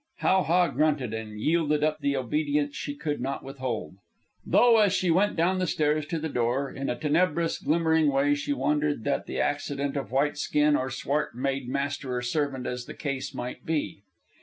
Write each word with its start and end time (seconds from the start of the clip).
How 0.17 0.41
ha 0.41 0.67
grunted, 0.69 1.13
and 1.13 1.39
yielded 1.39 1.83
up 1.83 1.99
the 1.99 2.17
obedience 2.17 2.75
she 2.75 2.95
could 2.95 3.21
not 3.21 3.43
withhold; 3.43 3.97
though, 4.43 4.77
as 4.79 4.93
she 4.93 5.11
went 5.11 5.35
down 5.35 5.59
the 5.59 5.67
stairs 5.67 6.07
to 6.07 6.17
the 6.17 6.27
door, 6.27 6.71
in 6.71 6.89
a 6.89 6.95
tenebrous, 6.97 7.59
glimmering 7.59 8.11
way 8.11 8.33
she 8.33 8.51
wondered 8.51 9.03
that 9.03 9.27
the 9.27 9.39
accident 9.39 9.95
of 9.95 10.11
white 10.11 10.39
skin 10.39 10.75
or 10.75 10.89
swart 10.89 11.35
made 11.35 11.69
master 11.69 12.15
or 12.17 12.23
servant 12.23 12.65
as 12.65 12.85
the 12.87 12.95
case 12.95 13.35
might 13.35 13.63
be. 13.63 14.01